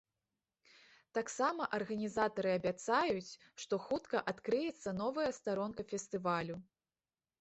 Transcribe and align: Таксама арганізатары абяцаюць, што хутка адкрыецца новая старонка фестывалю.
Таксама 1.17 1.67
арганізатары 1.79 2.51
абяцаюць, 2.59 3.31
што 3.65 3.73
хутка 3.85 4.17
адкрыецца 4.33 4.89
новая 5.03 5.31
старонка 5.41 5.81
фестывалю. 5.93 6.55